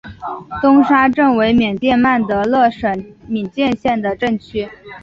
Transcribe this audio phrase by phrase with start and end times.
[0.63, 4.67] 东沙镇为缅甸曼德勒省敏建县的镇区。